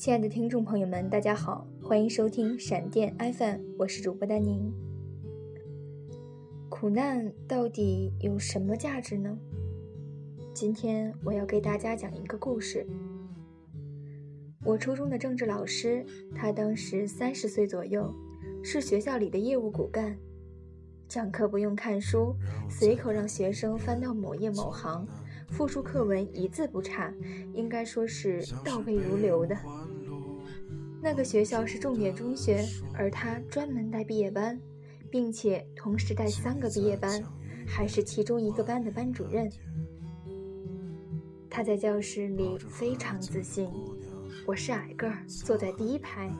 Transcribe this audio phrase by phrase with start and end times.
[0.00, 4.72] 亲爱的听众朋友们，大家好，欢迎收听闪电 FM，我是主播丹宁。
[6.70, 9.38] 苦难到底有什么价值呢？
[10.54, 12.86] 今天我要给大家讲一个故事。
[14.64, 16.02] 我初中的政治老师，
[16.34, 18.10] 他当时三十岁左右，
[18.62, 20.16] 是学校里的业务骨干，
[21.08, 22.34] 讲课不用看书，
[22.70, 25.06] 随口让学生翻到某页某行，
[25.50, 27.12] 复述课文一字不差，
[27.52, 29.54] 应该说是倒背如流的。
[31.02, 34.60] 那个学校是重点中学，而他专门带毕业班，
[35.10, 37.22] 并且同时带三个毕业班，
[37.66, 39.50] 还是其中一个班的班主任。
[41.48, 43.68] 他在教室里非常自信，
[44.46, 46.30] 我是矮个儿，坐在第一排，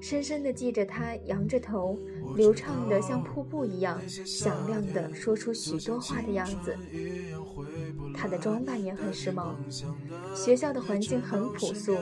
[0.00, 1.98] 深深地记着他仰着头，
[2.36, 6.76] 流畅的像瀑布一样响亮地说出许多话的样子。
[8.14, 9.54] 他的装扮也很时髦，
[10.34, 11.96] 学校的环境很朴素。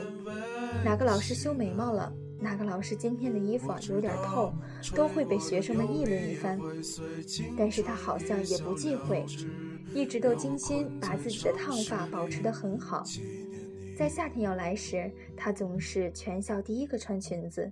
[0.83, 2.11] 哪个老师修眉毛了？
[2.39, 4.53] 哪个老师今天的衣服有点透，
[4.93, 6.59] 都会被学生们议论一番。
[7.57, 9.25] 但是他好像也不忌讳，
[9.93, 13.03] 一直都精心把自己的烫发保持得很好。
[13.97, 17.71] 在夏天要来时，他总是全校第一个穿裙子。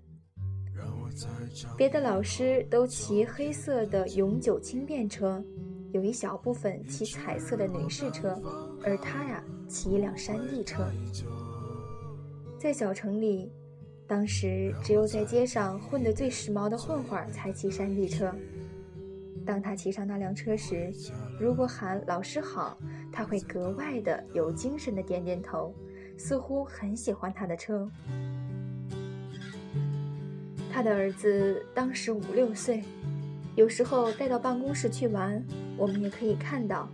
[1.77, 5.43] 别的老师都骑黑色的永久轻便车，
[5.91, 8.41] 有一小部分骑彩色的女士车，
[8.83, 10.89] 而他呀，骑一辆山地车。
[12.63, 13.51] 在小城里，
[14.07, 18.33] 当时只有在街上混得最时髦的混混才骑山地车。
[19.45, 20.89] 当他骑上那辆车时，
[21.37, 22.77] 如果喊“老师好”，
[23.11, 25.75] 他会格外的有精神的点点头，
[26.17, 27.85] 似乎很喜欢他的车。
[30.71, 32.81] 他的儿子当时五六岁，
[33.57, 35.43] 有时候带到办公室去玩，
[35.75, 36.87] 我们也可以看到，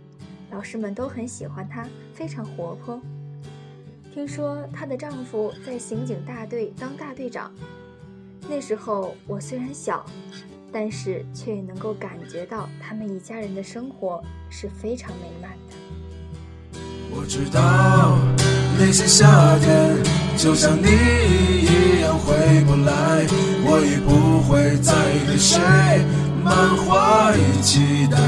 [0.50, 3.00] 老师们都很喜欢他，非常活泼。
[4.12, 7.52] 听说她的丈夫在刑警大队当大队长。
[8.48, 10.04] 那时候我虽然小，
[10.72, 16.80] 但是却也能够感觉到他们一家人的生活是非常美满的。
[17.12, 18.18] 我知道
[18.78, 19.96] 那些夏天
[20.36, 22.34] 就像你一样回
[22.64, 23.24] 不来，
[23.64, 24.92] 我已不会再
[25.26, 25.60] 对谁
[26.42, 28.18] 满怀期待。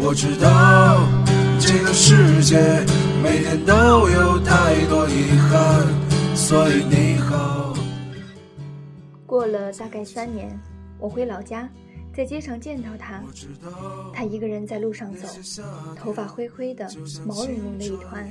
[0.00, 1.06] 我知道
[1.60, 3.11] 这个世界。
[3.22, 7.72] 每天都有太多遗憾，所以你好。
[9.24, 10.58] 过了大概三年，
[10.98, 11.68] 我回老家，
[12.12, 13.22] 在街上见到他，
[14.12, 15.28] 他一个人在路上走，
[15.96, 16.84] 头发灰灰的，
[17.24, 18.28] 毛茸茸的一团，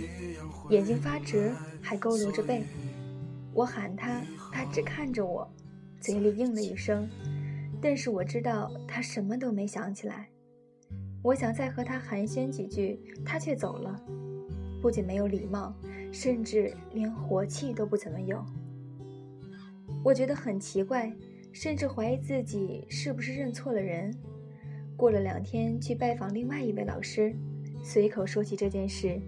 [0.70, 2.66] 眼睛发直，还佝偻着背。
[3.54, 5.50] 我喊他，他只看着我，
[6.02, 7.10] 嘴里应了一声，
[7.82, 10.28] 但是我知道他什么都没想起来。
[11.24, 13.98] 我想再和他寒暄几句，他却走了。
[14.82, 15.74] 不仅没有礼貌，
[16.12, 18.44] 甚至连活气都不怎么有。
[20.04, 21.14] 我觉得很奇怪，
[21.54, 24.12] 甚至怀疑自己是不是认错了人。
[24.98, 27.36] 过了两天去拜访另外一位老师，
[27.84, 29.22] 随口说起这件事，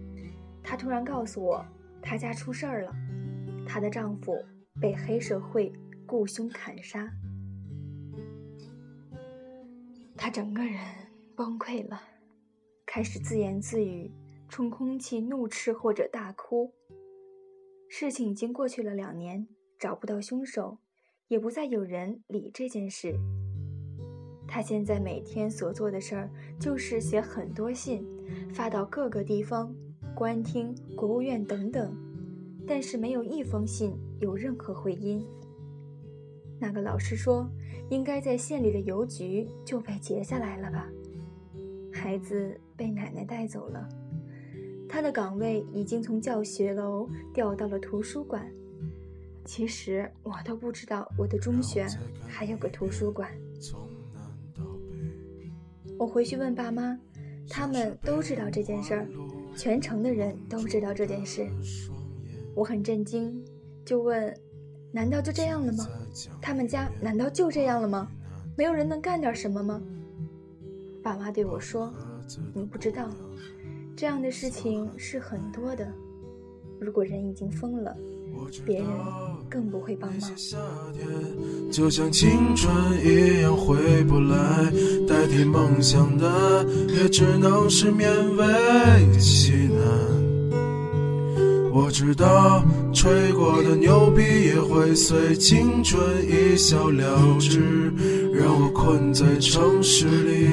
[0.63, 1.63] 她突然告诉我，
[2.01, 2.95] 她家出事儿了，
[3.67, 4.35] 她的丈夫
[4.81, 5.71] 被黑社会
[6.07, 7.11] 雇凶砍杀，
[10.15, 10.79] 她整个人
[11.35, 12.01] 崩溃了，
[12.85, 14.11] 开始自言自语。
[14.53, 16.71] 冲空气怒斥或者大哭。
[17.89, 19.47] 事情已经过去了两年，
[19.79, 20.77] 找不到凶手，
[21.27, 23.15] 也不再有人理这件事。
[24.47, 28.05] 他现在每天所做的事儿就是写很多信，
[28.53, 29.75] 发到各个地方、
[30.13, 31.91] 官厅、国务院等等，
[32.67, 35.25] 但是没有一封信有任何回音。
[36.59, 37.49] 那个老师说，
[37.89, 40.87] 应该在县里的邮局就被截下来了吧？
[41.91, 43.89] 孩子被奶奶带走了。
[44.93, 48.47] 他的岗位已经从教学楼调到了图书馆。
[49.43, 51.87] 其实我都不知道我的中学
[52.27, 53.27] 还有个图书馆。
[55.97, 56.95] 我回去问爸妈，
[57.49, 59.07] 他们都知道这件事儿，
[59.57, 61.49] 全城的人都知道这件事。
[62.55, 63.43] 我很震惊，
[63.83, 64.31] 就问：
[64.91, 65.87] 难道就这样了吗？
[66.39, 68.07] 他们家难道就这样了吗？
[68.55, 69.81] 没有人能干点什么吗？
[71.01, 71.91] 爸妈对我说：
[72.53, 73.09] 你不知道。
[74.03, 75.87] 这样的事情是很多的。
[76.77, 77.95] 如果人已经疯了，
[78.65, 78.85] 别人
[79.49, 80.29] 更不会帮忙。
[81.71, 82.69] 就像青春
[83.01, 84.69] 一样回不来，
[85.07, 88.03] 代替梦想的也只能是勉
[88.35, 89.81] 为其难。
[91.71, 92.61] 我知道
[92.93, 95.97] 吹过的牛逼也会随青春
[96.27, 97.61] 一笑了之，
[98.33, 100.49] 让我困在城市里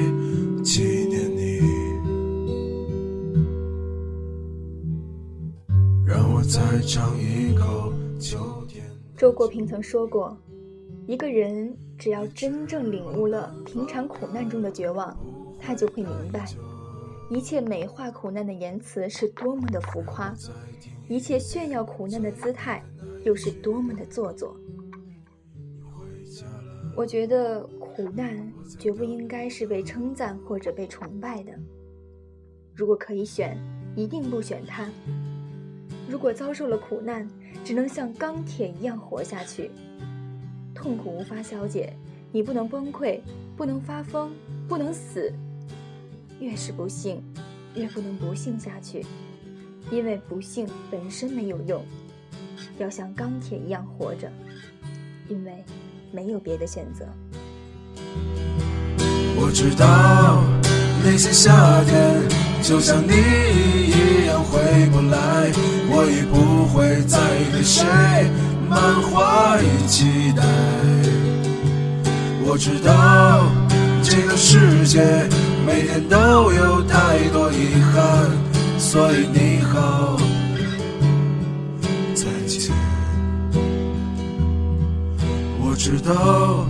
[6.43, 7.93] 再尝一口
[9.15, 10.35] 周国平曾说过
[11.07, 15.15] ：“一个人只要真正领悟了平常苦难中的绝望，
[15.59, 16.45] 他就会明白，
[17.29, 20.33] 一切美化苦难的言辞是多么的浮夸，
[21.07, 22.83] 一切炫耀苦难的姿态
[23.23, 24.55] 又是多么的做作。”
[26.97, 31.51] 我觉得苦难绝不应该是被称赞或者被崇拜的。
[32.73, 33.55] 如果可以选，
[33.95, 34.89] 一定不选它。
[36.11, 37.25] 如果遭受了苦难，
[37.63, 39.71] 只能像钢铁一样活下去，
[40.75, 41.93] 痛苦无法消解，
[42.33, 43.21] 你不能崩溃，
[43.55, 44.29] 不能发疯，
[44.67, 45.31] 不能死。
[46.41, 47.23] 越是不幸，
[47.75, 49.05] 越不能不幸下去，
[49.89, 51.81] 因为不幸本身没有用，
[52.77, 54.29] 要像钢铁一样活着，
[55.29, 55.63] 因为
[56.11, 57.05] 没有别的选择。
[59.37, 60.43] 我知道
[61.05, 62.21] 那些夏天
[62.61, 63.80] 就像你。
[66.01, 67.19] 我已不会再
[67.51, 67.85] 对谁
[68.67, 70.41] 满怀期待。
[72.43, 73.45] 我知道
[74.01, 74.99] 这个世界
[75.63, 78.31] 每天都有太多遗憾，
[78.79, 80.17] 所以你好，
[82.15, 82.71] 再见。
[85.59, 86.65] 我知道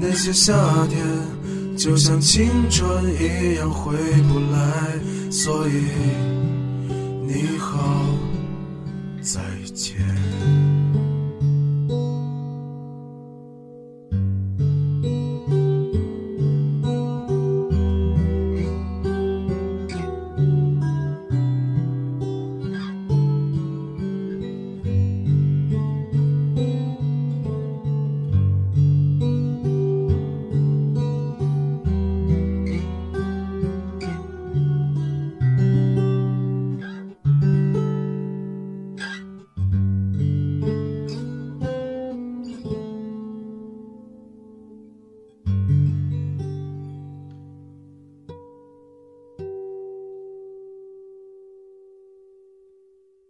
[0.00, 0.54] 那些夏
[0.88, 3.92] 天就像青春一样回
[4.22, 5.84] 不来，所以
[7.26, 7.78] 你好。